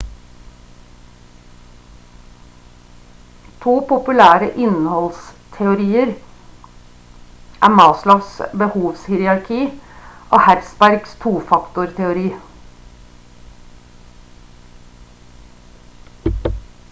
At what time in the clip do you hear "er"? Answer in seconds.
7.67-7.71